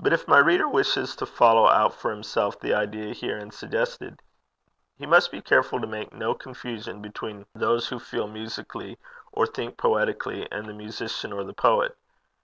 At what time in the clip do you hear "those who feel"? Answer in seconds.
7.54-8.26